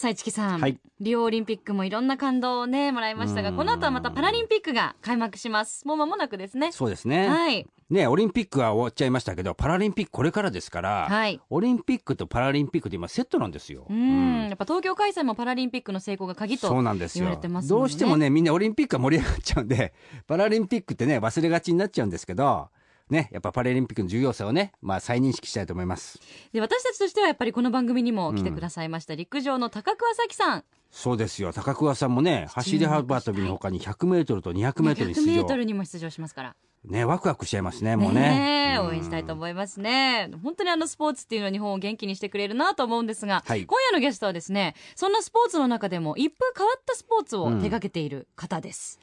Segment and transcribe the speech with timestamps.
[0.00, 0.80] さあ市木さん、はい。
[1.00, 3.56] リオオリンピックもいろんな感動をねもらいましたが、うん。
[3.56, 5.86] この後はまたパラリンピックが開幕します。
[5.86, 6.72] もう間もなくですね。
[6.72, 11.38] そうですね、はい、ねオリンピックは終わっちゃいましたけどパラリンピックこれからですから、はい。
[11.50, 13.84] オリンピックとパラリンピックって今セットなんですよ。
[13.90, 17.68] うん、やっぱ東京開催もパラリンピックの成功が鍵とそうなんです言わよれてますね。
[17.68, 19.92] どうしてもねみんなオリンピックが盛り上がっちゃうんで
[20.26, 22.70] パラリンピックってね忘れがちになっちゃうんですけど
[23.10, 26.18] ねやっぱパラリンピックの重要さをねまあ再認識したいと思います。
[26.52, 30.64] で私たちとしてはやっぱりこの番組にも来てくださいました、陸上の高桑早紀さん。
[30.90, 31.52] そうですよ。
[31.52, 35.42] 高桑さんもね走り幅跳びの他に 100m と 200m に出場。
[35.46, 36.56] 100m にも出場しますから。
[36.84, 38.78] ねワクワクしちゃいますねもうね。
[38.80, 40.30] う応援したいと思いますね。
[40.42, 43.66] 本当にあのスポーツっていうのは日本を元気にしてくれるなと思うんですが、はい。
[43.66, 48.98] 今夜のゲストはですねそんなスポーツの中でも一風変わったスポーツを手掛けている方です、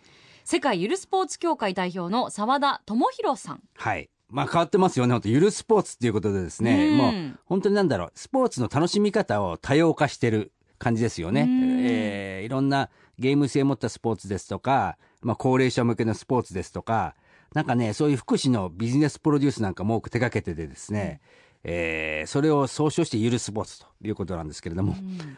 [0.50, 3.64] 世界ゆるスポーツ協会代表の澤田智博さん。
[3.76, 4.10] はい。
[4.30, 5.12] まあ変わってますよね。
[5.12, 6.98] 本当ゆるスポーツっていうことでですね、うん。
[6.98, 8.12] もう本当になんだろう。
[8.16, 11.86] スポーツの楽しみ方を多様化してる感じですよね、うん。
[11.86, 17.16] えーいろんなゲーム性を持ったスポーツですとか、まあ、高齢者向けのスポーツですとか
[17.54, 21.20] なんかねそういう福祉のビジネスプロデュースなんかも多く手掛けててですね、
[21.70, 24.96] えーそれを総称してゆるスポーツということなんですけれども、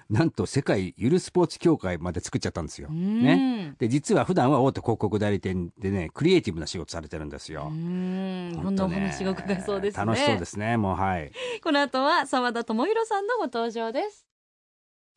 [0.09, 2.87] なんと世界ゆるスポーツ協会まで作っちゃったんですよ。
[2.89, 3.21] うん。
[3.23, 7.67] ね、で実は普段は大手広告代理店でねクリエイティブな仕事されてるんですよ。
[7.71, 8.51] うん。
[8.53, 10.05] いろんなお話が伺えそうですね。
[10.05, 11.31] 楽しそうですねもうはい。
[11.63, 14.25] この後は澤田智博さんのご登場です。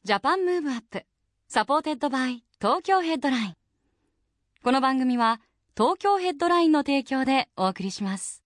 [0.04, 3.54] Japan Move Up。supported by 東京ヘッドライン。
[4.64, 5.40] この番組は
[5.76, 8.42] 東京ヘッドラインの提供でお送りします。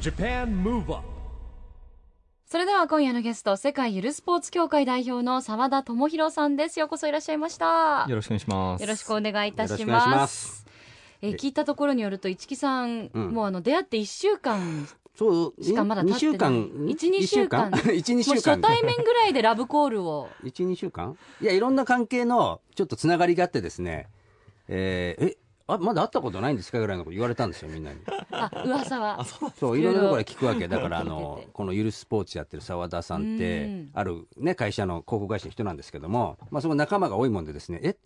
[0.00, 1.17] Japan Move Up
[2.50, 6.80] それでは今夜のゲスト世界ゆるスポーツ協会代表の澤田智博さんです。
[6.80, 8.06] ようこそいらっしゃいました。
[8.08, 8.80] よろしくお願いします。
[8.80, 10.46] よろしくお願いいたしまます。
[10.60, 10.66] す
[11.20, 13.32] えー聞いたところによると市木さん、うん。
[13.32, 16.32] もうあの出会って1週間そうしかまだ経ってない。
[16.32, 18.54] 2週間？1 2週間？12もう週間。
[18.56, 20.30] 初対面ぐらいでラブコールを。
[20.42, 21.18] 12週間？
[21.42, 24.08] いやいろんな関係のちょっとつながりがあってですね。
[24.68, 25.36] えーえ
[25.70, 28.00] あまだ会ったことないんですかぐらいのこと言われたんですよみんなに。
[28.32, 29.24] あ噂は。
[29.58, 30.66] そういろんなところで聞くわけ。
[30.66, 33.90] だからあの このゆるスポーツやってる澤田さんってうん。
[33.92, 37.96] あるね会社の広告会社の人なんですけどもまあその仲間が多いもんでですねえ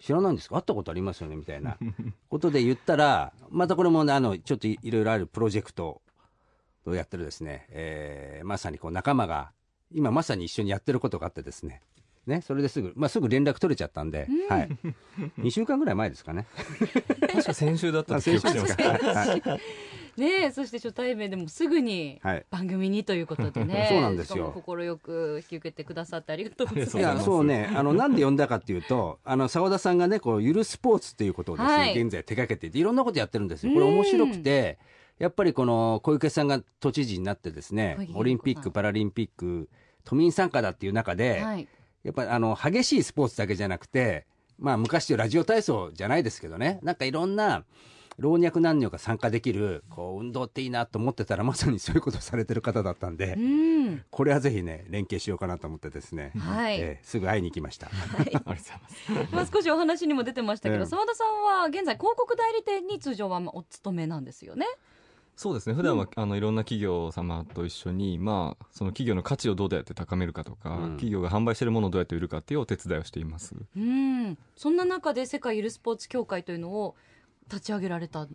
[0.00, 0.56] 知らないんですか？
[0.56, 1.76] 会ったことありますよねみたいな
[2.30, 6.00] ことで言ったらまたこれもねあのちょっといいろいろあるプロジェクト
[6.86, 9.52] をやってるですね、えーまさにこう仲間が
[9.92, 11.82] 今まさに一緒にやってることがあってですね
[12.30, 14.68] ね、それですぐ、まあ、すぐ連絡取れちゃったんで、はい、
[15.40, 16.46] 2週間ぐらい前ですかね。
[17.20, 19.04] 確か先週だったあと記先週憶してます。
[19.04, 19.50] ですか。
[19.50, 19.60] はい。
[20.16, 22.46] ねえそして初対面でもすぐにはい。
[22.50, 23.88] 番組にということでね。
[23.90, 24.34] そうなんですよ。
[24.34, 26.98] しかも快く引き受けてくださってありがとうございます。
[26.98, 27.70] いやそうね。
[27.74, 32.00] あのなんで呼んだかっていうとあの澤田さんがねこうゆるスポーツっていうことをですね、はい。
[32.00, 33.72] 現在手掛けていていろんなことやってるんですよ。
[33.72, 34.78] これ面白くて
[35.18, 39.68] やっぱりこの小池さんが都知事になってですねオリンピック・パラリンピック
[40.04, 41.68] 都民参加だっていう中で、はい
[42.02, 44.26] やっぱりあの激しいスポーツだけじゃなくて
[44.58, 46.78] まあ昔ラジオ体操じゃないですけどね。
[46.82, 47.64] なんかいろんな
[48.18, 54.02] 老若男女が参加できるこう運動っていいなと思ってたらまさにそういうことをされてる方だったんで、うん。
[54.10, 56.78] これはぜひね連携しようかなと思ってですね、はい。
[56.78, 57.88] えーすぐ会いに行きました。
[58.18, 59.34] ありがとうございます。
[59.34, 64.66] まあ少しお話にも出てましたけどええ澤田さんは現在広告代理店に通常はまあお勤めなんですよね
[65.36, 65.74] そうですね。
[65.74, 73.54] 普段は、あのいろんな企業様と一緒に、まあその企業の価値をどうやって高めるかとか、うん企業が販売しているものをどうやって売るかっていうお手伝いをしています。
[73.76, 76.94] うんそんな中で世界ゆるスポーツ協会というのを
[77.48, 78.28] 立ち上げられた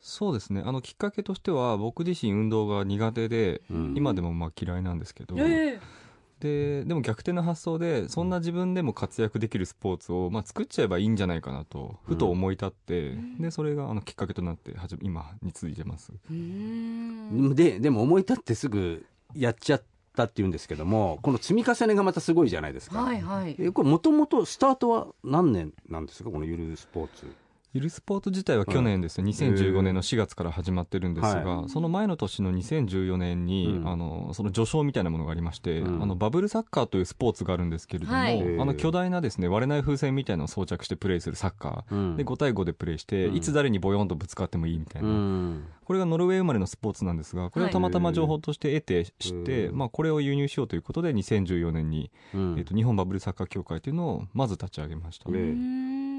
[0.00, 0.62] そうですね。
[0.64, 5.99] あのきっかけとしては、僕自身運動が苦手で、うん今でもまあ嫌いなんですけど、ええ
[6.40, 16.12] ででも逆転の発想でそんな自分でも活躍できるスポーツを、まあ、作っちゃえばいいんじゃないかなとふと思い立って、でそれがあのきっかけとなってはじ今に続いてます。
[16.30, 17.54] うん。
[17.54, 19.04] ででも思い立ってすぐ
[19.34, 19.82] やっちゃっ
[20.16, 23.02] たっていうんですけどもこの積み重ねがまたすごいじゃないですか。
[23.02, 23.56] はいはい。
[23.58, 27.26] えこれもともとスタートは何年なんですかこのゆるスポーツ。
[27.72, 33.88] ゆるスポーツ自体は去年ですね、2015年の4月から始まってるんですが、はその前の年の2014年に、うん。
[33.88, 36.02] あのその序章みたいなものがありまして、うん。
[36.02, 38.40] あのバブルサッカーというスポーツがあるんですけれども、はい。
[38.40, 42.16] あの巨大なですね割れない風船みたいなのを装着してプレイするサッカー、うん。
[42.16, 43.36] で5対5でプレイして、うん。
[43.36, 45.64] いつ誰にボヨンとぶつかってもいいみたいな、うん。
[45.84, 49.78] これがノルウェー生まれのスポーツなんですがこれをたまたま情報として得て知って、うん。
[49.78, 52.58] まあ、これを輸入しようということで2014年に、うん。
[52.58, 55.30] えっと日本バブルサッカー協会というのをまず立ち上げました。
[55.32, 55.54] え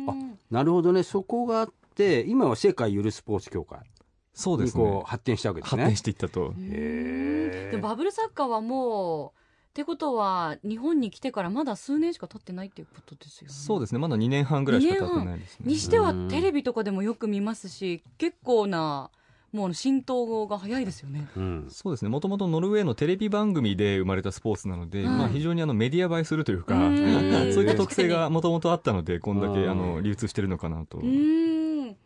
[0.07, 0.13] あ
[0.51, 1.03] なるほどね。
[1.03, 3.85] そこがあって今は世界ゆるスポーツ協会に
[4.33, 4.83] そうですね。
[4.83, 5.83] こう発展したわけですね。
[5.83, 6.53] 発展していったと。
[6.57, 9.39] でもバブルサッカーはもう
[9.71, 13.53] ってことは日本に来てからまだ数年しか経ってないっていうことですよね。
[13.53, 13.99] そうですね。
[13.99, 15.65] まだ2年半ぐらいしか経ってないですね。
[15.65, 19.09] にしてはうんテレビとかでもよく見ますし結構な
[19.51, 21.27] もう浸透が早いですよね。
[21.35, 21.67] うん。
[21.69, 22.09] そうですね。
[22.09, 26.97] もともとノルウェーのテレビ番組で生まれたスポーツなので、はいまあ、非常にあのメディア映えするというか、うん。
[27.53, 29.69] そういった特性がもともとあったのでこんだけうん。
[29.69, 30.97] あの流通してるのかなと、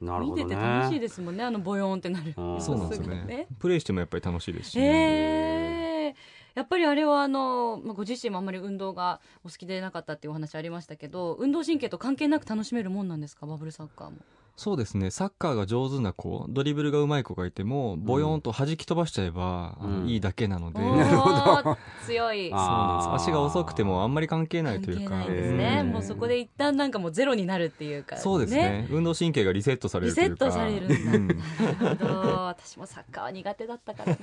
[0.01, 0.43] なるほどね。
[0.43, 1.43] 見てて楽しいですもんね。
[1.43, 2.33] あのボヨーンってなる。
[2.35, 2.61] うん。
[2.61, 3.47] そうなんですよね。
[3.59, 4.85] プレイしてもやっぱり楽しいですし、ね。
[4.85, 6.15] へえ
[6.55, 13.45] やっぱりあれはあの、まあ、ご自身もあんまり運動がお好きでなかったっていうお話ありましたけど運動神経と関係なく楽しめるもんなんですか？
[13.45, 14.17] バブルサッカーも。
[14.57, 15.11] そうですね。
[15.11, 21.35] サッカーが上手な子ドリブルが上手い子がいてもボヨーンと弾き飛ばしちゃえば、いいだけなので、お なるほど。
[21.73, 22.49] ー強い。
[22.53, 23.29] あそうなんです。
[23.29, 25.15] 足が遅くてもあんまり関係ない関というか。
[25.15, 25.83] 係ないですね。
[25.83, 28.15] もうそこで一旦なんかもうゼロになるっていうか。
[28.15, 28.87] そうですね。
[28.89, 30.55] 運動神経がリセットされリセッるというか。
[30.55, 31.25] トされるうん。
[31.25, 32.31] んだ、なるほど。
[32.45, 34.17] 私もサッカーは苦手だったから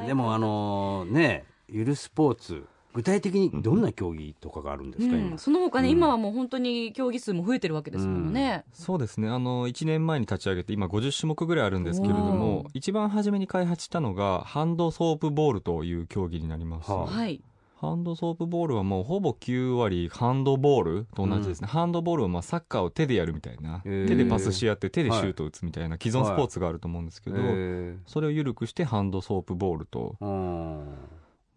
[0.00, 0.06] な。
[0.06, 2.64] でもあのねゆるスポーツ
[2.96, 5.34] 具体的にどんな競技とかがあるんですか、う今？
[5.34, 5.92] ん、その他ね、うん。
[5.92, 9.28] 今はもう本当に競技数も増えてるわけですもんね、そうですね。
[9.28, 12.68] あの1年前に立ち上げて今50種目ぐらいあるんですけれどおもー。
[12.72, 17.42] 一番初めに開発したのがハンドソープボールという競技になります、はあはい。
[17.78, 24.08] ハンドソープボールはもうほぼ9割ハンドボールと同じですね、ハンドボールはまあサッカーを手でやるみたいなへー。
[24.08, 30.86] 手でパスし合って手でシュートを打つみたいな既存スポーツがあると思うんですけど、へそれを緩くしてハンドソープボールとーうん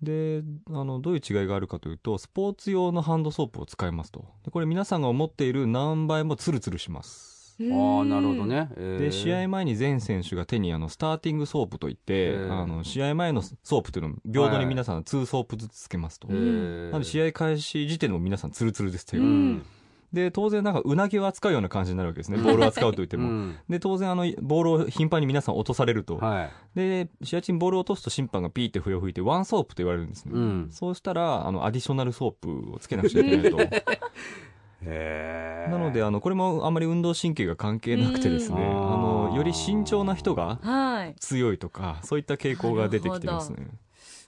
[0.01, 4.25] であのどういう違いがあるかというとスポーツ用のハンドソープを使いますと。
[4.45, 7.57] でこれ皆さんが思っている何倍もツルツルします。
[7.61, 9.05] ああなるほどね、えー。
[9.05, 12.51] で試合前に全選手が手にあの starting soap といって、へー。
[12.51, 16.85] あの試合前のソープというのを平等に皆さん2 soap ずつつけますと、えー。
[16.85, 19.65] なので試合開始時点でも皆さんツルツルです手が、うん
[20.11, 22.37] で当然なんかうなぎを扱うような感じになるわけですね。
[22.39, 23.55] ボールを扱うといっても、 うん。
[23.69, 26.51] で当然あのボールを頻繁に皆さん落とされると、はい。
[26.75, 30.67] で試合中にボールを落とすと審判がピーって笛を吹いて one soap と言われるんですね、うん。
[30.71, 33.57] そうしたらあの additional soap をつけなくちゃいけないと。
[34.81, 35.71] へー。
[35.71, 41.15] なのであのこれもあんまり運動神経が関係なくてですね、うんあのより慎重な人がはい。
[41.19, 43.67] 強いとかそういった傾向が出てきてますね。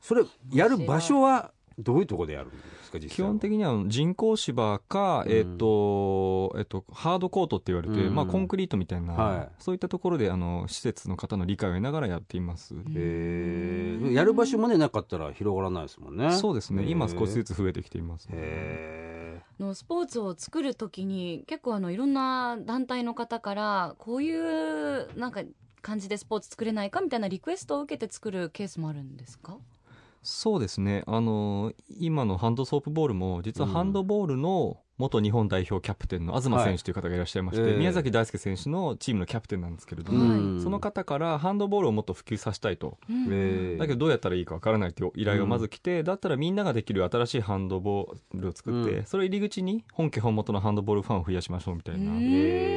[0.02, 1.52] それやる場所は
[1.84, 3.16] どういうところでやるんですか実際は。
[3.16, 5.32] 基本的には人工芝か、うん。
[5.32, 8.16] えっ、と、えっ、と、ハードコートって言われて、うん。
[8.16, 9.50] まあコンクリートみたいな、はい。
[9.60, 12.74] そういったところで、あの、施設の方の理解を得ながらやっています。
[12.74, 14.14] へー。
[14.14, 16.32] やる場所もねなかったら広がらないですもんね。
[16.32, 16.86] そうですね。
[16.86, 25.42] 今少しずつつ増えてきています、へのスポーツを作るときに結構あのいろんな団体の方からこういうなんか
[25.82, 29.58] 感じでスポーツ作れないかみたいなリクエストを受けて作るケースもあるんですか？
[30.24, 31.04] そうですね。
[31.08, 37.72] あの、今のハンドソープボールも、実はハンドボールの元日本代表キャプテンの東選手という方がいらっしゃいまして、はい。
[37.72, 37.78] ええ。
[37.80, 40.62] 宮崎大輔選手のチームのキャプテンなんですけれどーも、うん。
[40.62, 43.00] その方からハンドボールをもっと普及させたいと。
[43.80, 49.06] だけどどうやったらいいかわからないという依頼がまず来て、だったらみんなができる新しいハンドボールを作って、うん。
[49.06, 52.12] それを入り口に本家本元のハンドボールファンを増やしましょうみたいな。
[52.12, 52.71] うんへ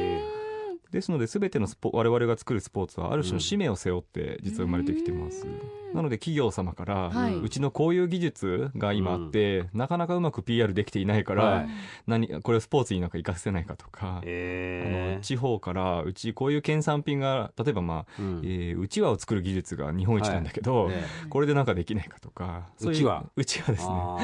[0.95, 5.45] ですので全てのスポ我々が作るスポーツはある種の使命を背負って実は生まれてきてます。
[5.93, 7.35] なので企業様から、はい。
[7.35, 11.67] うちのこういう技術が今あって、なかなかうまく PR できていないから、はい。
[12.07, 18.41] 何これをスポーツになんか活かせないかとか、あえの地方からうちこういう県産品が例えばまあ、うん。
[18.43, 21.03] えーうちわを作る技術が日本一なんだけど、ね。
[21.29, 23.25] これでなんかできないかとかそうちわ？
[23.35, 23.89] うちわですね。
[23.91, 24.17] あ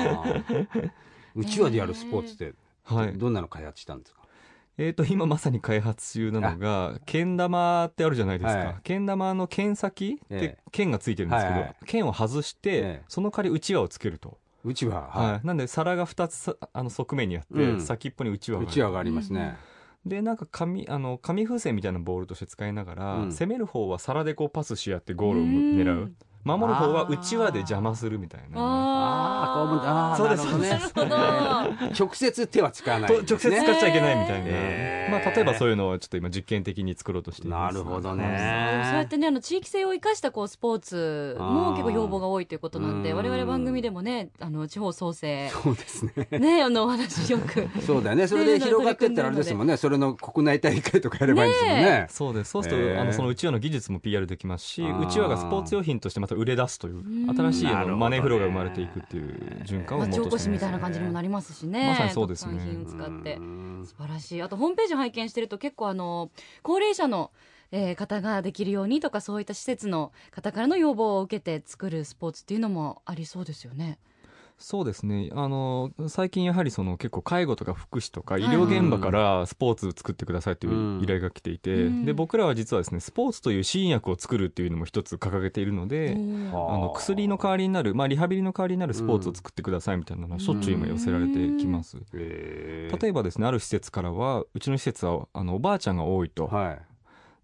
[0.47, 0.91] ー。
[1.35, 2.53] うちわでやるスポーツって
[2.83, 3.13] はい。
[3.17, 4.20] どんなの開発したんですか？
[4.83, 8.75] えー、と今まさに開発中なのがけん玉ってあるじゃないですか、はい。
[8.81, 10.57] けん玉の剣先ってええ。
[10.71, 11.75] 剣がついてるんですけど、はいはい。
[11.85, 13.01] 剣を外して、ええ。
[13.07, 15.31] その代わりうちわをつけると、うちわはい。
[15.33, 17.81] はなんで皿が2つさあの側面にあって、うん。
[17.81, 19.55] 先っぽにうちわがうちわがありますね。
[20.03, 23.31] でなんか紙あの紙風船みたいなボールとして使いながら、うん。
[23.31, 26.11] 攻める方は皿でこうパスし合ってゴールを狙う
[26.43, 28.59] 守る方はうちわで邪魔するみたいな。
[28.59, 30.45] ああーこうもあーそうです。
[30.45, 30.69] なるほどね。
[30.69, 33.17] なるほど直接手は使わないね。
[33.17, 35.11] 直接使っちゃいけないみたいな、へー。
[35.11, 37.73] まあ、例えばそういうのをちょっと今実験的に作ろうとしています。
[37.73, 38.23] なるほどね。
[38.85, 43.17] そうやってねあの地域性を生かしたこうスポーツも結構要望が多いということなんでうん。
[43.17, 46.27] 我々番組でもねあの地方創生そうですね。
[46.39, 47.67] ねあのお話よく。
[47.85, 48.27] そうだよね。
[48.27, 49.77] それで広がってったらあれですもんね。
[49.77, 52.07] それの国内大会とかやればいいんですもんね。
[52.09, 52.51] そうです。
[52.51, 57.35] そうすると、へーあのそのうちわの技術も PR できますしうちわがスポーツ用品としてまた売れ出すといううん。
[57.35, 61.87] 新しいあのマネーフローが生まれていくっていう循環を町おこしみたいな感感じにもなりますしね。
[61.87, 62.53] まさにそうですね。
[62.53, 63.35] 特産品を使って。
[63.35, 64.41] うん素晴らしい。
[64.41, 67.31] あとホームページ拝見してると結構あの高齢者の、
[67.71, 73.97] えー方ができるようにとかそういった施設の方からの要望を受けて作るスポーツっていうのもありそうですよね。
[74.61, 75.29] そうですね。
[75.33, 82.05] あの最近やはりその結構介護とか福祉とか医療現場からスポーツ作ってくださいという依頼が来ていて、うん。
[82.05, 86.15] で僕らは実はですねスポーツという新薬を作るっていうのも一つ掲げているので、
[86.53, 86.81] あ。
[86.81, 96.90] の薬の代わりになる、まあ、リハビリの代わりになるスポーツを作ってくださいみたいなのはしょっちゅう今寄せられてきます、へ例えばですねある施設からはうちの施設はあのおばあちゃんが多いと、はい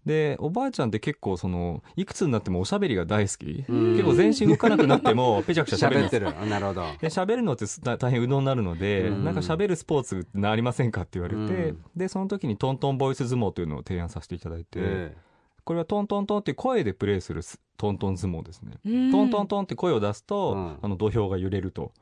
[0.08, 3.92] でおばあちゃんって結構そのいくつになってもおしゃべりが大好き、うん。
[3.92, 6.80] 結構全身動かなくなっても ぺちゃくちゃ喋るんです喋ってるあなるほど。
[6.98, 9.22] で喋るのってす大変うどんになるので、うん。
[9.22, 11.84] なんか喋るスポーツってありませんかって言われて、うん。
[11.94, 15.16] でその時にトントンボイス相撲というのを提案させていただいて、え。
[15.64, 21.92] これはトントントンって声でプレーするストントン相撲ですね、うんトントントンって声を出すと、うんあの土俵が揺れると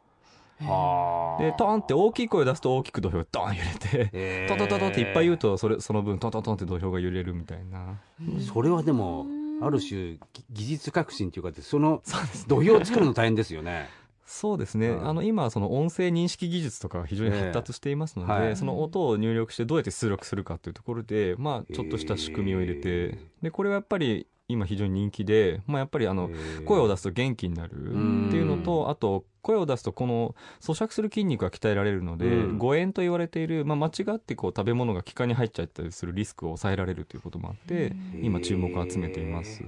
[0.59, 7.99] でトンって大きい声を出すと大きく土俵がドン揺れてトントントントンっていっぱい言うとそれその分トントントンって土俵が揺れるみたいな。
[8.41, 9.27] それはでも
[9.61, 10.21] ある種ぎ
[10.51, 12.03] 技術革新というかその
[12.47, 13.89] 土俵を作るの大変ですよね。
[14.27, 15.09] そうですね、うん。
[15.09, 18.57] あの今その音声認識技術とかが非常に発達していますので、ええはい。
[18.57, 26.31] その音を入力してどうやって出力するかというところで、まあ、ちょっとした仕組みを入れて、へえでこれはやっぱり今非常に人気で、まあ、やっぱりあの
[26.65, 32.59] 声を出すと元気になるっていうのと、あと声を出すとこの咀嚼する筋肉が鍛えられるので、うん。
[32.59, 39.65] 誤嚥と言われている、まあ、間違ってこう食べ物が気管に入っちゃったりするリスクを抑えられるということもあって、今注目を集めています。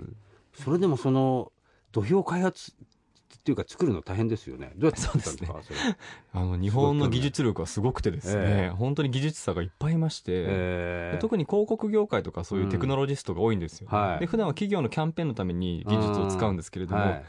[0.55, 1.53] それでもその
[1.91, 2.73] 土俵開発
[3.37, 4.73] っていうか作るの大変ですよね。
[4.77, 5.61] どうやって作ったんですか？
[5.63, 5.79] それ。
[6.33, 8.77] あの日本の技術力はすごくてですね、ええ。
[8.77, 13.99] 本当に技術者がいっぱいいまして、えで特に広告業界とかそういうテクノロジストが多いんですよ、うん。
[13.99, 14.21] はい。
[14.21, 17.25] で普段は企業のキャンペーンのために技術を使うんですけれども、はい。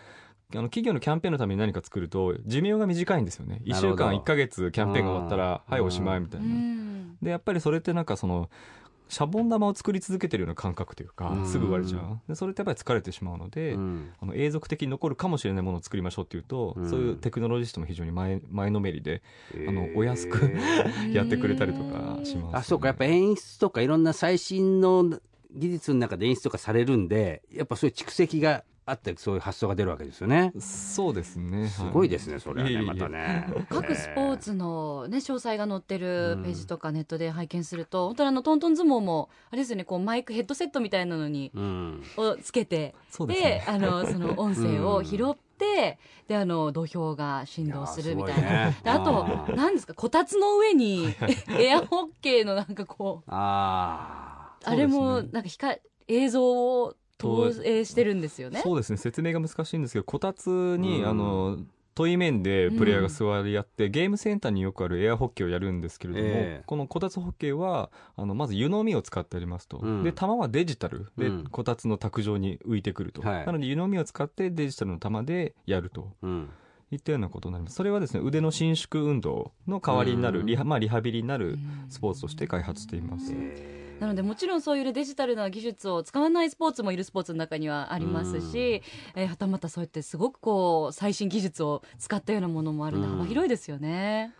[0.51, 3.62] あの企業のキャンペーンのために何か作ると寿命が短いんですよね。
[3.65, 5.74] 1週間1か月キャンペーンが終わったらうん。
[5.74, 6.48] はいおしまいみたいな、
[7.22, 8.50] でやっぱりそれってなんかその
[9.10, 11.46] シャボン玉を作り続けてるような感覚というかうん。
[11.48, 12.20] すぐ割れちゃう。
[12.28, 14.12] でそれってやっぱり疲れてしまうので、うん。
[14.22, 16.89] あの永続的に残るかもしれないものを作りましょうっていうと、うん。
[16.89, 19.22] そういうテクノロジストも非常に前前のめりで
[19.68, 22.88] あのお安くえ やってくれたりとかします、あそうか。
[22.88, 25.20] やっぱ演出とかいろんな最新の
[25.51, 30.51] 技術の中で演出とかされるんでやっぱそういう蓄積があってそういう発想が出るわけですよね。
[30.60, 31.67] そうですね。
[31.67, 33.48] すごいですねそれはねまたね。
[33.69, 42.03] 各スポーツの、ね、詳細が載ってるページとかネットで拝見すると、本当にあのトントン相撲もあれですよねこうマイクヘッドセットみたいなのにうん。
[42.17, 43.65] をつけてでね。
[43.67, 48.67] あのその音声を拾って、であの土俵が振動するみたいな。
[48.69, 48.77] ね。
[48.84, 51.13] であと何ですかこたつの上に
[51.50, 58.62] エアホッケーのなんかこうああれもなんか光映像を投影してるんですよね。
[58.64, 58.98] そうですね。
[58.98, 61.08] 説明が難しいんですけどこたつに、うん。
[61.08, 61.60] あの
[61.96, 66.64] 問い面でプレイヤーが座り合って、ゲームセンターによくあるエアホッケーをやるんですけれども、ええ。
[66.66, 70.04] このこたつホッケーはあのまず湯飲みを使ってありますと、うん。
[70.04, 71.08] で球はデジタル。
[71.18, 71.44] で、うん。
[71.52, 73.46] こたつの卓上に浮いてくると、はい。
[73.46, 76.14] なので湯飲みを使ってデジタルの球でやると。
[76.24, 76.50] ーうん。
[76.92, 77.76] いったようなことになります。
[77.76, 80.46] それはですね腕の伸縮運動の代わりになる、うん。
[80.46, 81.60] リハまあ、リハビリになる
[81.90, 83.34] スポーツとして開発しています、
[84.00, 88.82] なのでもちろんそういうデジタルな技術を使わないスポーツもいるスポーツの中にはありますし、
[89.15, 93.18] えーはたまたそうやってすごくこう最新技術を使ったようなものもあるのでうん。
[93.18, 94.34] 幅広いですよね。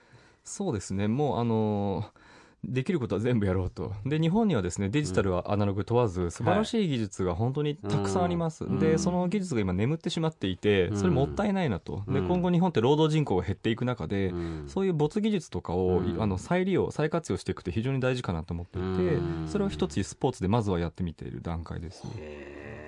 [0.44, 1.08] そうですね。
[1.08, 2.19] もうあのー
[2.64, 3.94] できることは全部やろうと。
[4.06, 8.80] で日本にはですねデジタルはアナログ問わず素晴らしい技術が本当にたくさんあります、うん。
[8.80, 12.28] でその技術が今眠ってしまっていてそれもったいないなと、でうん。
[12.28, 14.64] 今後日本って労働人口が減っていく中で、うん。
[14.68, 16.22] そういう没技術とかを、うん。
[16.22, 19.48] あの再利用再活用していくって非常に大事かなと思っていて、うん。
[19.48, 22.79] それを一つスポーツでまずはやってみている段階です、へー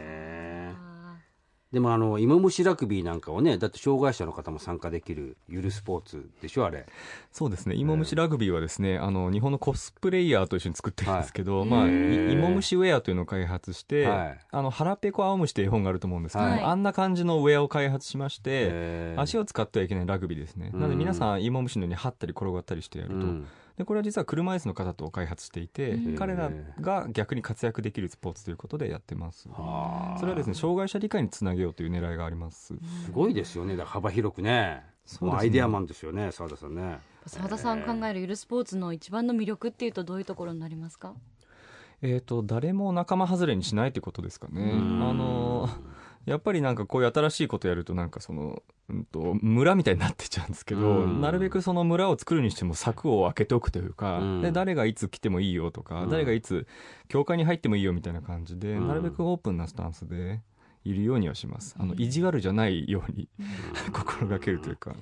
[1.71, 6.85] でもあの芋虫ラグビーなんかをねだって障害者の方も参加できるゆるスポーツでしょあれ。
[7.31, 7.75] そうですね。
[7.75, 14.39] 芋虫ラグビーはですねあの日本のコスプレイヤーと一緒に作ってるんですけど、まあ、へーい芋虫ウェアというのを開発して、はい。
[14.51, 16.61] あの腹ペコ青虫って絵本があると思うんですけど、はい。
[16.61, 23.47] あんな感じのウェアを開発しまして、足を使ってはいけないラグビーですね、うんなので皆さん芋虫のように張ったり転がったりしてやると、うん
[23.77, 26.15] でこれは実は車椅子の方と開発していて、うん。
[26.15, 29.49] 彼らが逆に活躍できるスポーツということでやってます。
[29.49, 30.19] はあ。
[30.19, 32.75] それはですね障害者理解につなげようという狙いがあります。
[33.05, 33.75] すごいですよね。
[33.75, 34.83] だから幅広くね。
[35.05, 36.99] そうですねアイデアマンですよね澤田さんね。
[37.25, 41.13] 澤田さん考えるゆるスポーツの一番の魅力っていうとどういうところになりますか？
[42.01, 44.61] えー、と誰も仲間外れにしないということですかね。
[44.61, 45.03] うん。
[45.07, 45.69] あの
[46.25, 51.21] やっぱりなんかこういう新しいことやるとなんかその、うん、と村みたいになってっちゃうんですけど、うん。
[51.21, 54.41] なるべくその村を作るにしても柵を開けておくというか、うん。
[54.41, 56.09] で誰がいつ来てもいいよとか、うん。
[56.09, 56.67] 誰がいつ
[57.07, 58.87] 教会に入ってもいいよみたいな感じで、うん。
[58.87, 60.41] なるべくオープンなスタンスで
[60.85, 61.75] いるようにはします。
[61.79, 62.01] あのうん。
[62.01, 63.27] 意地悪じゃないように
[63.91, 64.95] 心がけるというか。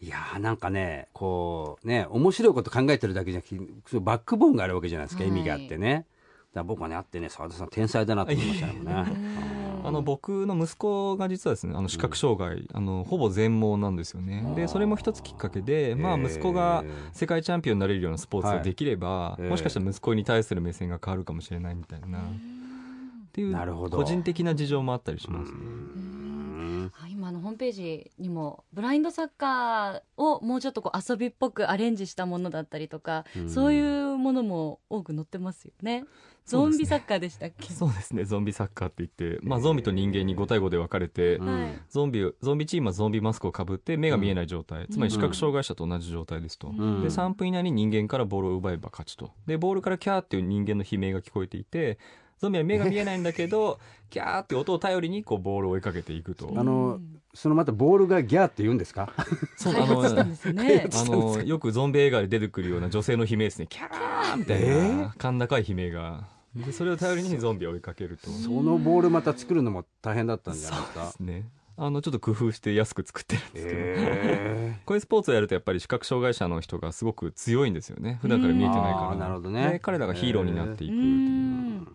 [0.00, 3.46] いやーなんかねこうね面白いこと考えてるだけじゃな
[3.82, 5.32] くてバックボーンがあるわけじゃないですか、はい。
[5.32, 5.92] 意味があってね。
[5.94, 6.06] だか
[6.54, 8.92] ら僕はねあってね澤田さん天才だなと思いましたもんね。
[8.92, 14.52] うんあの僕の息子が実はですねあの視覚障害、あのほぼ全盲なんですよね。
[14.56, 22.22] でそれも一つきっかけで、まあ、息子が世界チャンピオンになれるようなスポーツができれば、はいもしかしたら息子に対する目線が変わるかもしれないみたいな、っ
[23.32, 25.58] ていう個人的な事情もあったりしますね。
[27.10, 33.50] 今のホームページにもブラインドサッカーをもうちょっとこう遊びっぽくアレンジしたものだったりとか、うん。
[33.50, 36.04] そういうものも多く載ってますよね
[36.48, 38.24] ゾンビサッカーでしたっけ、そうですね。
[38.24, 41.46] ゾンビサッカーって言って、まあ、ゾンビと人間に5対5で分かれて、うん。
[41.46, 47.02] はいゾンビゾンビチームはゾンビマスクをかぶって目が見えない状態、つまり視覚障害者と同じ状態ですと、ん。
[47.02, 49.30] で3分以内に人間からボールを奪えば勝ちと。
[49.46, 51.98] でボールからキャーっていう人間の悲鳴が聞こえていて
[52.38, 53.78] ゾンビは目が見えないんだけど
[54.10, 56.52] キャーって音を頼りにこうボールを追いかけていくと。
[56.56, 57.00] あの
[57.34, 59.12] そのまたボールがギャーって言うんですか？
[59.16, 59.26] 開
[59.56, 60.88] そうあの発したんですよね。
[60.92, 63.66] あの よくゾンビ映画で出てくるような女性の悲鳴ですね。
[63.68, 65.32] キャーみたいな、えー？
[65.32, 66.26] 甲高い悲鳴が
[66.56, 68.30] でそれを頼りにゾンビを追いかけると。
[68.30, 71.12] そのボールまた作るのも大変だったんじゃないですか？
[71.20, 71.48] ね。
[71.76, 78.18] あのちょっと工夫して安く作ってるんですけど、え こういうスポーツをやるとやっぱり視覚障害者の人がすごく強いんですよね。
[78.20, 79.16] 普段から見えてないから。
[79.16, 79.70] なるほどね。
[79.74, 81.88] で彼らがヒーローになっていくってういう、ん。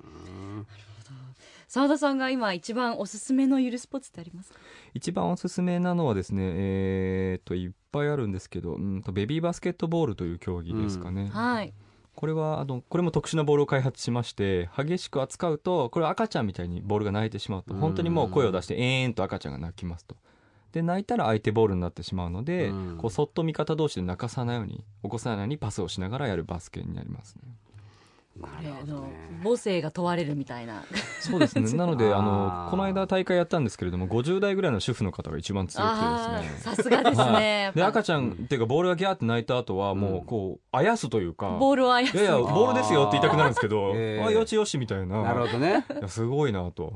[1.67, 4.59] 澤田さんが今一番おすすめのゆるスポーツってありますか？
[4.93, 11.73] 一番おすすめなのはですねえー、っといっぱいあるんですけどうんとベビーバスケットボールという競技ですかね、はい
[12.15, 17.73] これはあのこれも特殊なボールを開発しまして激しく扱うとこれ赤ちゃんみたいにボールが泣いてしまうと。
[17.73, 17.79] うん。
[17.79, 20.15] 本当にもう声を出してえーんと赤ちゃんが泣きますと。
[20.71, 22.97] で泣いたら相手ボールになってしまうので、うん。
[22.97, 27.41] こうそっと味方同士で泣かさないように起こさないようにパスをしながらやるバスケになりますね
[28.41, 29.07] これあの
[29.43, 30.83] 母性が問われるみたいな。
[31.19, 31.71] そうですね。
[31.77, 36.71] なのでああのーこの間大会やったんですけれども50代ぐらいの主婦の方が一番強くてあですね。
[36.71, 37.61] ーさすがですね。
[37.61, 37.79] やっぱ。
[37.79, 44.25] で赤ちゃんっていうかボールがギャーって泣いた後はもうこうあやすというか、ボールを操るいやいやボールですよって言いたくなるんですけど、えー。
[44.25, 45.21] あよちよしみたいな。
[45.21, 45.85] なるほどね。
[45.91, 46.93] いやすごいなと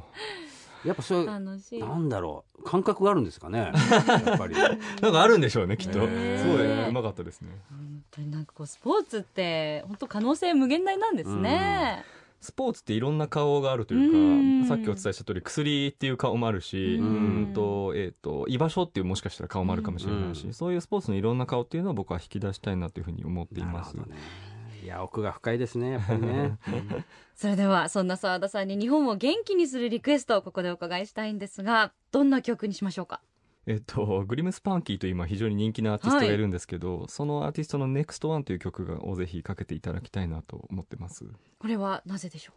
[0.85, 3.71] やっぱそうなんだろう感覚があるんですかね。
[4.25, 4.55] やっぱり。
[4.55, 7.49] なんかあるんでしょうねきっと、へーすごいうまかったですね。
[7.69, 12.03] 本当になんかこうスポーツって本当可能性無限大なんですね、
[12.41, 14.61] スポーツっていろんな顔があるといううん。
[14.63, 20.53] かさっきお伝えした通り薬っていう顔もあるしううんんと,、えー、と居場所っていうもしかしたら顔もあるかもしれないし、うん。
[20.53, 24.17] そういうスポーツのいろんな顔っていうのを僕は引き出したいなというふうに思っていなるますほどね
[24.87, 26.57] いや奥が深いですねやっぱりね。
[27.35, 33.19] それではそんな澤田さんに日本を元気にするリクエストをここでお伺いしたいんですがどんな曲にしましょうか？
[33.65, 41.25] えっと、グリムスパンキーという今非常に人気なアーティストがいるんですけど、そのアーティストの NEXT ONE という曲がをぜひかけていただきたいなと思ってます。
[41.59, 42.53] これはなぜでしょ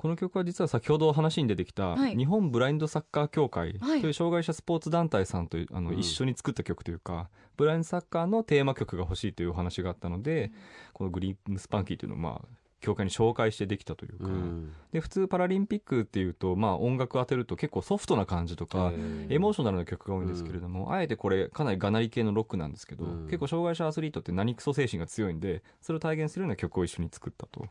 [0.00, 2.16] この曲は実は先ほど話に出てきたはい。
[2.16, 4.00] 日本ブラインドサッカー協会とはい。
[4.00, 5.98] いう障害者スポーツ団体さんというあのうん。
[5.98, 10.52] 一緒に作った曲というかブラインドサッカーのテーマ曲が欲しいというお話があったので
[10.94, 12.48] このグリムスパンキーというのをまあ
[12.80, 14.72] 協会に紹介してできたというか、うん。
[14.90, 18.90] で普通パラリンピックっていうと、まあ、音楽当てると結構ソフトな感じとか、
[19.28, 23.26] エモーショナルな曲が多いんですけれども、あえてこれかなりがなり系のロックなんですけど、うん。
[23.26, 27.64] 結構障害者アスリートって何クソ精神が強いんでそれを体現するような曲を一緒に作ったと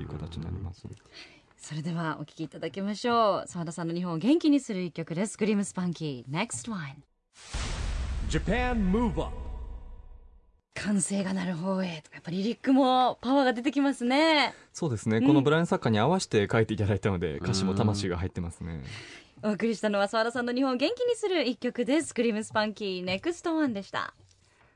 [0.00, 0.90] いう形になります、う
[1.60, 3.48] それではお聴きいただきましょう。
[3.48, 5.36] 澤田さんの日本を元気にする一曲です。
[5.36, 7.02] グリムスパンキー NEXT ONE
[8.30, 9.36] Japan Move Up
[10.74, 12.00] 歓声が鳴る方へ。
[12.02, 14.54] とかやっぱりリリックもパワーが出てきますね。
[14.72, 15.26] そうですね、うん。
[15.26, 18.84] このブラインドサッカーに合わせて書いていただいたので歌詞も魂が入ってますね、
[19.42, 22.14] お送りしたのは澤田さんの日本を元気にする一曲です。
[22.14, 24.14] グリムスパンキー NEXT ONE でした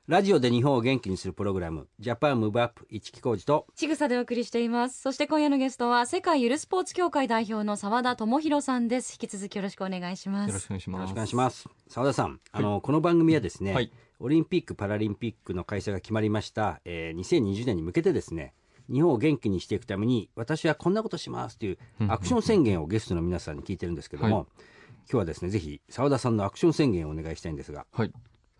[0.08, 5.00] ラジオで日本を元気にするプログラムジャパンムーブアップ一木工事とちぐさでお送りしています。
[5.00, 9.12] そして今夜のゲストは世界ゆるスポーツ協会代表の澤田智博さんです。
[9.12, 10.64] 引き続きよろしくお願いしまよろしす。
[10.70, 11.12] よろしくくお願いします。
[11.12, 11.68] お願いします。
[11.86, 13.92] 澤田さんあの、この番組はですね、はい。
[14.18, 18.54] オリンピック・パラリンピックの開催が決まりました、えー2020年に向けてですね
[18.90, 24.46] 日本を元気にしていくために私はこんなことしますというアクション宣言をゲストの皆さんに聞いてるんですけども、はい。
[24.46, 28.12] 今日はですねぜひ澤田さんのアクション宣言をお願いしたいんですがはい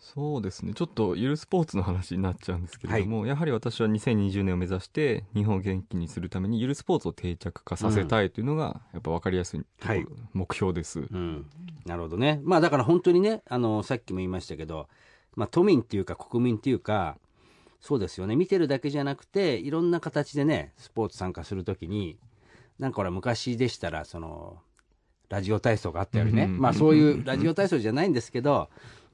[0.03, 0.75] そうですね。
[0.75, 9.63] ちょっとゆるスポーツの話になっちゃうんですけれども、やはり私は2020年を目指して日本を元気にするためにゆるスポーツを定着化させたいというのが、やっぱ分かりやすい
[10.33, 11.47] 目標です、うん、
[11.87, 12.41] なるほどね。
[12.43, 14.89] まあだから本当にね、あの、さっきも言いましたけど、
[15.37, 17.17] まあ都民っていうか国民っていうか、
[17.81, 22.19] そうですよね、見てるだけじゃなくて、いろんな形でね、スポーツ参加するときに、
[22.81, 24.59] なんかほら昔でしたら、その、
[25.29, 26.59] ラジオ体操があったよりね、うん。
[26.59, 28.69] まあそういうラジオ体操じゃないんですけど、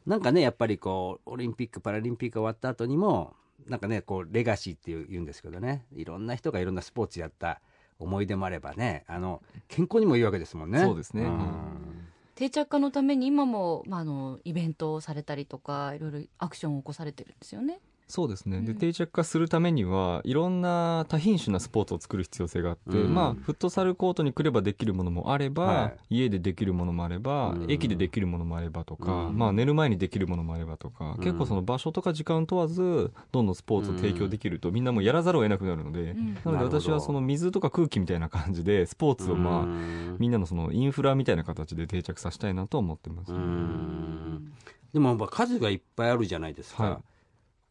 [0.09, 3.35] なんかね、やっぱりこう、オリンピック・パラリンピックが終わった後にも、
[3.67, 7.61] なんかね、こう、レガシーっていう言うんですけどね、いろんな人がいろんなスポーツやった
[7.99, 10.81] 思い出もあればね、あの、健康にもいいわけですもんね。
[10.81, 11.25] そうですね。
[11.25, 12.09] ん。
[12.37, 18.79] 定着化のために今も、まあ、あのイベントをされたりとかいろいろアクションを起こされてるんですよねそうですね、でうん。
[18.79, 23.15] 定着化するためにはいろんな多品種なスポーツを作る必要性があって、うん。
[23.15, 27.71] まあ、フットサルコートに来ればできるものもあれば、は家でできるものもあれば、うん。
[27.71, 29.37] 駅でできるものもあればとか、うん。
[29.37, 31.23] まあ、寝る前にできるものもあればとか、うん。
[31.23, 36.35] 結構その場所とか時間問わずどんどんスポーツを提供できると、みんなもうやらざるを得なくなるので、うん。
[36.35, 40.17] なので私はその水とか空気みたいな感じでスポーツをまあ、うん。
[40.19, 44.53] みんなのそのインフラみたいな形で定着させたいなと思ってます、うん。
[44.95, 46.97] でもまあ数がいっぱいあるじゃないですか、はい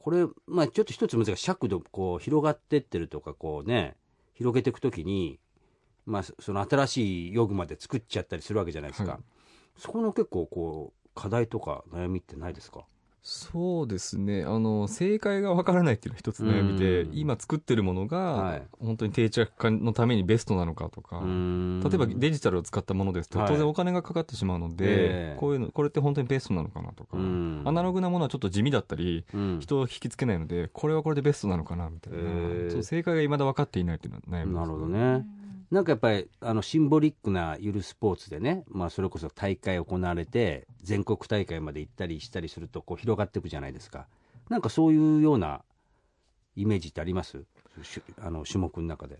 [0.08, 1.36] これ、まあ、ちょっと一つ難しい。
[1.36, 3.98] 尺度こう広がってってるとかこうね
[4.36, 5.38] 広げていくときに、
[6.06, 9.22] まあ、そその新しい用具まで作っちゃったりするわけじゃないですか、はい。
[9.76, 12.86] そこの結構こう課題とか悩みってないですか？
[13.30, 14.46] そうですね。
[14.46, 17.12] あの正解がわからないっていうのが一つ悩みで、うん。
[17.13, 18.63] 今作ってるものが、はい。
[18.80, 23.48] 本当に定着化のためにベストなのかとか、例例えばデジタルを使ったものですと、はい。
[23.50, 25.38] 当然お金がかかってしまうので、ええ。
[25.38, 27.63] こういうのこれって本当にベストなのかなとか、うん。
[27.66, 29.60] アナログなものはちょっと地味だったりうん。
[29.60, 35.26] 人を引きつけないのでこれはこれでベストなのかなみたいな、正解が未だ分かっていないっていうのは悩みですなるほどね、
[35.69, 44.08] なんかやっぱりあのシンボリックなゆるスポーツでね、まあ、それこそ大会行われて全国大会まで行ったりしたりするとこう広がっていくじゃないですか。
[44.49, 45.62] なんかそういうような
[46.56, 47.43] イメージってあります？
[47.84, 49.19] しあの種目の中で。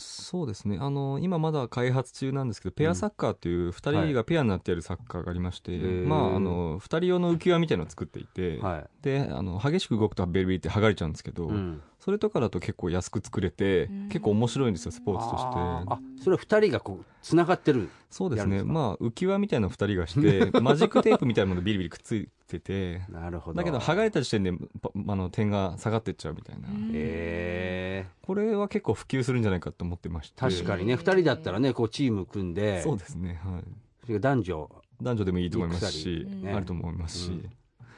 [0.00, 0.78] そうですね。
[0.80, 14.08] あの今まだ開発中なんですけどペアサッカーという2人がペアになってやるサッカーがありまして、まあ、あの2人用の浮き輪みたいなのを作っていて、はであの激しく動くとベルビーって剥がれちゃうんですけど、い、うん、それとかだと結構安く作れて、うん。
[14.08, 15.48] 結構面白いんですよスポーツとして。
[15.54, 18.62] あそれは2人がこうつながってるそうですね。
[18.62, 23.02] まあ浮き輪みたいなの2人がして マジックテープみたいなものビリビリくっついてて。
[23.10, 23.58] なるほど。
[23.58, 26.54] だけど剥がれた時点でパあの点が下がってっちゃうみた。
[26.54, 30.40] いな、えこれは結構普及するんじゃないかと思ってまして。
[30.40, 30.94] ー、確かにね。
[30.94, 33.40] 2人だったらねこうチーム組んでそうですね。
[33.44, 33.60] は
[34.08, 34.18] い。
[34.18, 34.70] 男女
[35.02, 36.52] 男女でもいいと思いますしク、ね。
[36.52, 37.50] あると思いますし、うん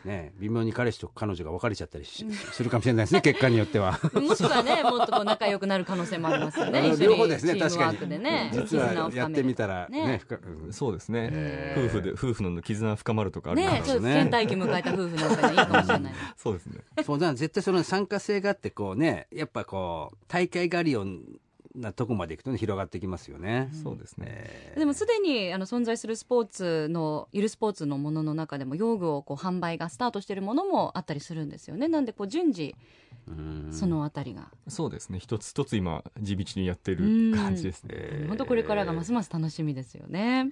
[0.05, 3.99] ね微妙に彼氏と彼女が別れちゃったりし するかもしれないですね 結果によっては。
[4.15, 7.99] もしくはねもっとこう仲良くなる可能性もありますよ あねの一緒に両方ですねチームワー確かに。
[7.99, 10.07] クでね実絆をはやって深めるみたらね。
[10.07, 10.73] ね深うん。
[10.73, 11.87] そうですね、えー。
[11.87, 16.12] 夫婦で夫婦の絆深まるとかあるかねらちょっと倦怠期迎えた夫婦なんかにいいかもしれない。
[16.37, 16.81] そうですね。
[17.05, 21.07] そうだ絶対その参加性があってこうねやっぱこう大会があるよう
[21.74, 23.70] なとこまでいくと、ね、広がってきますよね。
[23.82, 31.88] そうですね、えーでもすでにあの存在するスポーツのゆるスポーツのものの中でも用具をこう販売がスタートしているものもあったりするんですよね。
[31.88, 32.74] なんでこう順次
[33.28, 33.68] うん。
[33.72, 35.18] そのあたりが、そうですね。
[35.18, 37.30] 一つ一つ今地道にやってうん。
[37.30, 40.50] る感じですね、えー本当これからがますます楽しみですよね。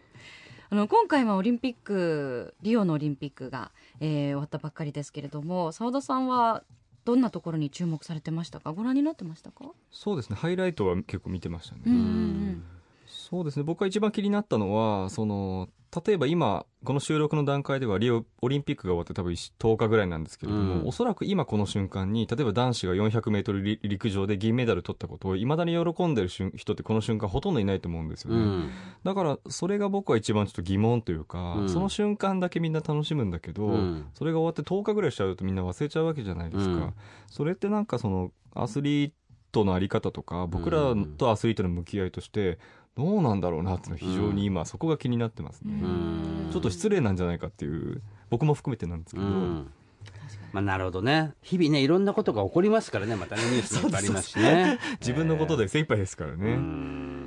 [0.73, 6.63] あの今回はオリンピックリオのオリンピックが、えー終わったばっかりですけれども澤田さんは
[7.05, 8.73] どんなところに注目されてましたか？
[8.73, 10.37] ご覧になってましたか、そうですね。
[10.37, 12.63] ハイライトは結構見てましたね、うんうん
[13.07, 13.63] そうですね。
[13.65, 15.69] 僕が一番気になったのはその
[16.07, 20.89] 例えば今この収録の段階ではリオオリンピックが終わって多分10日ぐらいなんですけれども、うん。
[20.89, 28.71] おそらく今この瞬間に例えば男子が 400m 陸上で銀メダル取ったことをいまだに喜んでる瞬人ってこの瞬間ほとんどいないと思うんですよね、うん。
[29.03, 31.69] だからそれが僕は一番ちょっと疑問というか、うん。
[31.69, 34.07] その瞬間だけみんな楽しむんだけど、うん。
[34.15, 36.95] それが終わって10日ぐらいしちゃうとみんな忘れちゃうわけじゃないですか、うん。
[37.27, 39.13] それってなんかそのアスリー
[39.53, 42.61] トのあり方とか僕らとアスリートの向き合いとして
[42.97, 46.49] どうなんだろうなっていうのは非常に今そこが気になってますね、うん。
[46.53, 49.71] ちょっと失礼なんじゃないかっていう僕も含めてなんですけど、うん。
[50.53, 51.33] まあ、なるほどね。
[51.43, 53.17] 日々ねいろんなことが起こりますからね。
[53.17, 54.79] またねニュースもありますしね。
[55.01, 57.20] 自分のことで精一杯ですからね、うん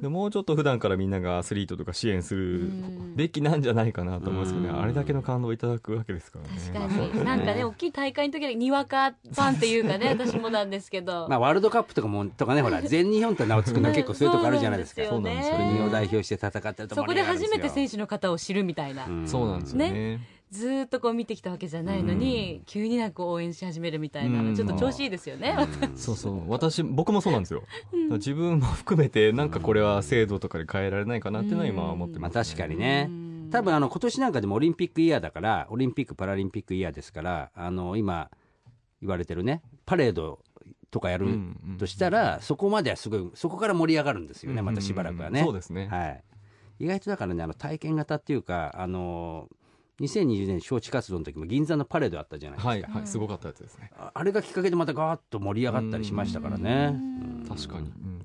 [0.00, 3.16] でもうちょっと普段からみんながアスリートとか支援するうん。
[3.16, 4.80] べきなんじゃないかなと思いますけどね、うん。
[4.80, 6.50] あれだけの感動をいただくわけですからね。
[6.72, 7.24] 確かに。
[7.24, 15.02] なんかね大きい大会の時はにわかファンっていうかね 私もなんですけど、まあ、ワールドカップとかもとかねほら全日本って名をつくのは結構そういうとこあるじゃないですか。
[15.04, 15.72] そうなんですよね。
[15.74, 24.54] 国を代表して戦ってるとそこで初めて選手手の方を知るみたいな、そうなんですよねずーっとこう見てきたわけじゃないのに、急になんか応援し始めるみたいな、うん。
[24.54, 25.56] ちょっと調子いいですよね、
[25.94, 26.50] そうそう。
[26.50, 27.62] 私僕もそうなんですよ、
[28.12, 33.06] 自分も含めてなんかこれは制度とかで変えられないかなっていうのは今思ってまあます、確かにね。
[33.08, 33.28] うん。
[33.50, 38.30] 多分あの今年なんかでもオリンピックイヤーだからオリンピック・パラリンピックイヤーですからあの今
[39.00, 40.40] 言われてるねパレード
[40.90, 45.42] とかやるうんうんとしたら、そこまではすごいそこから盛り上がるんですよね、またしばらくはね。
[45.42, 46.24] そうですね、はい、
[46.80, 49.48] 意外とだからねあの体験型っていうかあの
[50.00, 53.90] 2020年招致活動の時も銀座のパレードあったじゃないですか、はいはいすごかったやつですね。
[53.98, 56.96] ああれがきっかけでまたガーッと盛り上がったりしましたからね、う
[57.44, 57.46] ん。
[57.48, 58.22] 確かに、うん、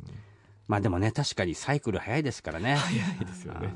[0.67, 2.75] まあでもね確かにサイクル早いですからね。
[2.75, 3.75] 早いですよね。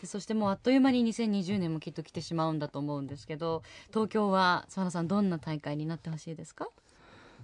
[0.00, 6.68] で そしてもうあっという間に2020年もきっと来てしまうんだと思うんですけど東京は澤田さんどんな大会になってほしいですか？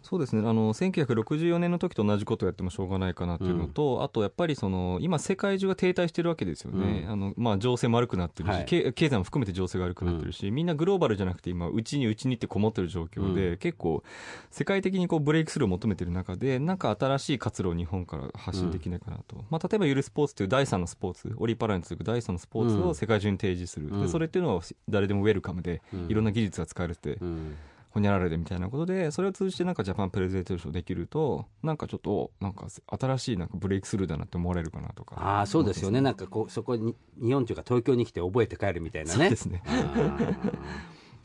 [0.02, 0.48] そうですね。
[0.48, 7.10] あの1964年の時と同じことをやってもしょうがないかなというのと、あとやっぱりその今、世界中が停滞してるわけですよね、うん。
[7.10, 8.64] あのまあ、情勢も悪くなってるし、はい。
[8.64, 14.02] 経経済も含めて情勢が悪くなってるし、みんなグローバルじゃなくて、今、うちにうちにってこもってる状況で、う結構、
[14.50, 24.02] 世界的にこうブレイクスルーを求めてる中で、なんか新しい活路を日本から発信できないかなと、まあ、例えばゆるスポーツという第三のスポーツ、オリパラに続く第三のスポーツうんを世界中に提示する、うん。
[24.02, 26.06] でそれっていうのは誰でもウェルカムで、うん。
[26.08, 27.18] いろんな技術が使えるって。
[27.94, 35.16] うんほにゃららでみたいなことで、それを通じてなんかジャパンプレゼンテーションできると、なんかちょっと、なんか新しいなんかブレイクスルーだなって思われるかなとか。
[35.18, 36.00] ああそうですよね。
[36.00, 39.18] なんかこうそこに日本というか東京に来て覚えて帰るみたいなね。
[39.18, 39.62] そうですね。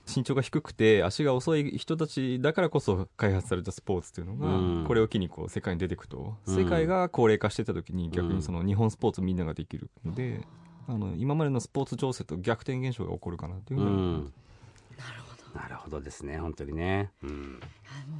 [0.05, 4.85] 身長が低くて足が遅い人たちだからこそ開発されたスポーツっていうのが、うん。
[4.87, 6.55] これを機にこう世界に出ていくと、うん。
[6.55, 10.45] 世界が高齢化してた時に逆にその日本スポーツみんなができるので、
[10.87, 14.33] あの今までのスポーツ情勢と逆転現象が起こるかなといううふうに、ん
[15.53, 17.59] なるほどですね本当にね、うん。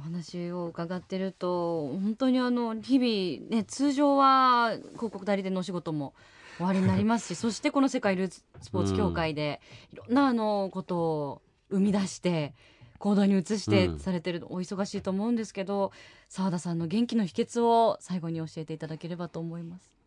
[0.00, 6.14] お話を伺ってると本当にあの日々、ね、通常は広告代理店のお仕事も
[6.58, 9.60] 終わりになりますし そしてこの世界ルーツスポーツ協会で
[9.92, 12.54] いろんなあのことを生み出して
[12.98, 13.98] 行動に移してうん。
[13.98, 15.90] されてるお忙しいと思うんですけど
[16.28, 20.03] 澤田さんの元気の秘訣を最後に教えていただければと思います。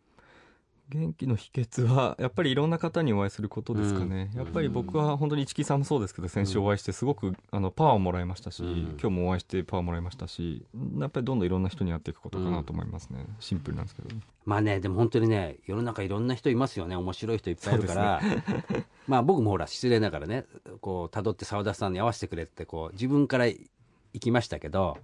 [0.89, 4.39] 元気の秘訣はやっぱりいろんな方にお会いすることですかね、うん。
[4.39, 8.97] やっぱり僕は本当に市木さんもそうですけど先週お会いしてすごくあのパワーをもらいましたし、うん。
[8.99, 10.65] 今日もお会いしてパワーもらいましたし
[10.97, 14.09] やっぱりどんどんいろんな人に会っていくことかなと思いますね、シンプルなんですけど。
[14.45, 16.95] まあねでも本当にね世の中いろんな人いますよね。
[16.95, 18.21] 面白い人いっぱいいるから、
[19.07, 20.45] まあ僕もほら失礼ながらね
[20.79, 23.59] こう辿って澤田さんに合わせてくれってこう自分から行
[24.19, 24.97] きましたけど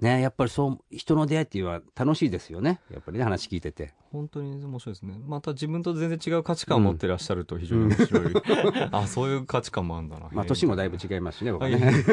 [0.00, 2.80] ねやっぱりそう人の出会いっていうのは楽しいですよね。
[2.92, 3.94] やっぱりね話聞いてて。
[4.12, 5.14] 本当に面白いですね。
[5.26, 8.32] また自分と全然違う価値観を持ってらっしゃると非常に面白い、
[8.92, 10.28] あそういう価値観もあるんだな。
[10.32, 12.04] まあ年もだいぶ違いますしね僕はね、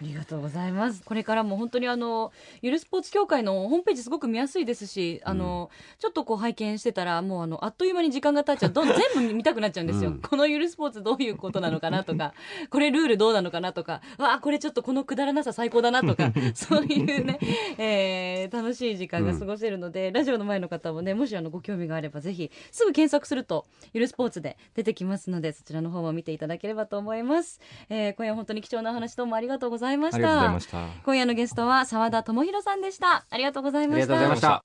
[0.00, 1.02] ありがとうございます。
[1.04, 2.32] これからも本当にあの、
[2.62, 8.72] ゆるスポーツ協会のホームページすごく見やすいですし、あの、ちょっとこう拝見してたら、もうあの、あっという間に時間が経っちゃう。
[8.72, 10.10] ど ん全部見たくなっちゃうんですよ。
[10.10, 12.32] うんこのゆるスポーツどういうことなのかなとか、
[12.70, 17.38] これルールどうなのかなとか、わあ、これちょっとこのくだらなさ最高だなとか、 そういうね、
[17.78, 27.60] えー楽しい時間が過ごせるので、ラジオの前の方もね、もしあの、ご興味があればぜひ、すぐ検索すると、ゆるスポーツで出てきますので、そちらの方も見ていただければと思います。
[27.88, 30.16] えー今夜は本当に貴重なお話どうもありがとうございました。
[30.16, 33.24] ありがとうございました今夜のゲストは澤田智博さんでした。
[33.28, 34.14] ありがとうございました。
[34.14, 34.64] ありがとうございまし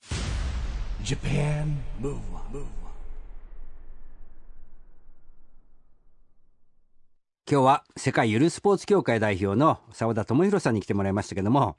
[1.02, 2.66] Japan Move Up,
[7.48, 11.76] 今日は世界ゆるスポーツ協会代表の澤田智博さんに来てもらいましたけども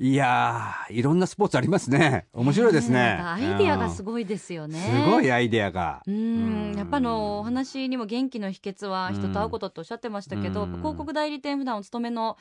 [0.00, 4.78] いやーいろんなスポーツありますね面白いですね、アイディアがすいごいですよね。
[4.78, 12.36] すごいアイディアがうんやっぱあのお話にも元気の秘訣は人と会うことっておっしゃってましたけど、うん広告代理店普段お勤めの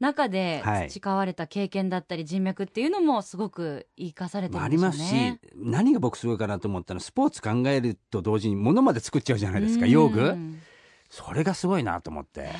[0.00, 0.88] 中ではい。
[0.88, 5.40] 培われた経験だったり人脈っていうのもすごく生かされてるあんでしょうりますしね。
[5.56, 10.20] 何が僕すごいかなと思ったのはスポーツ考えると同時に物まで作っちゃうじゃないですか用具。
[10.20, 10.60] うん
[11.10, 12.50] それがすごいなと思って、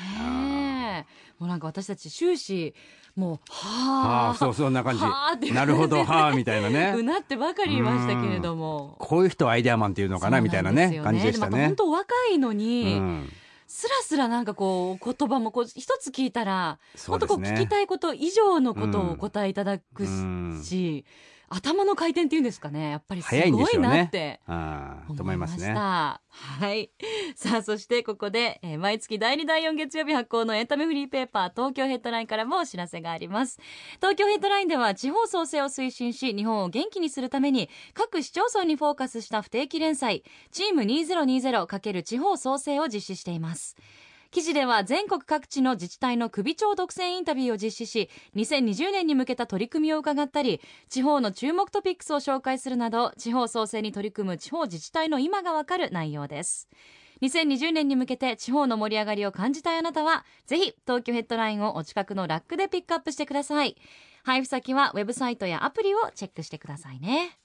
[1.37, 2.73] もうなんか私たち終始
[3.15, 4.97] もうあはああそうそんな感
[5.39, 5.53] じ。
[5.53, 8.95] なるほどはあみたいなうねなってばかりいましたけれども。
[8.99, 11.57] こういう人をアイデアマンっていうのかなみたいなね感じでしたね。
[11.59, 13.29] も本当若いのに、うん
[13.69, 17.37] すらすらなんかこう言葉もこう一つ聞いたら、そうですね。
[17.37, 20.61] 本当こう聞きたいこと以上のことをお答えいただくうん。
[20.65, 21.05] し、
[21.49, 24.39] 頭の回転っていうんですかねやっぱりすごいなって。
[24.47, 26.21] 思いまし思いますねた。
[26.29, 26.91] はい。
[27.35, 33.59] さあ、そしてここで、えー毎月第2第4月曜日発行のエンタメフリーペーパー東京ヘッドラインからもお知らせがあります。
[33.97, 43.75] 東京ヘッドラインでは地方創生を推進し、日本を元気にするために、各市町村にフォーカスした不定期連載、チーム 2020× 地方創生を実施しています。
[44.31, 56.69] 記事では全国各地の自治体の首長独占インタビューを実施し、2020年に向けた取り組みを伺ったり、地方の注目トピックスを紹介するなど、地方創生に取り組む地方自治体の今がわかる内容です。
[57.23, 63.75] 2020年に向けて地方の盛り上がりを感じたいあなたは、ぜひ東京ヘッドラインをお近くのラックでピックアップしてください。
[64.23, 67.39] 配布先はウェブサイトやアプリをチェックしてくださいね。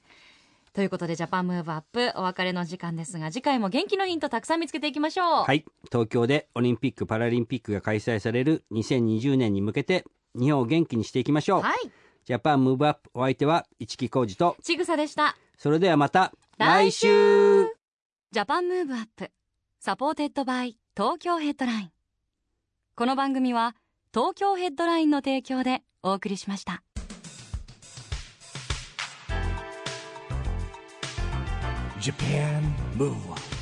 [0.74, 5.44] ということで、ジャパンムーブアップ、お別れの時間ですが、次回も元気のヒントたくさん見つけていきましょう。
[5.44, 11.74] はい東京でオリンピック・パラリンピックが開催される2020年に向けて日本を元気にしていきましょう、はい。
[12.24, 15.36] Japan Move Up お相手は市木浩二とちぐさでした。
[15.56, 17.66] それではまた来来週
[18.32, 19.30] Japan Move Up
[19.78, 21.90] supported by 東京ヘッドライン
[22.96, 23.76] この番組は
[24.12, 26.82] 東京ヘッドラインの提供でお送りしました
[32.04, 32.60] Japan
[32.96, 33.53] Move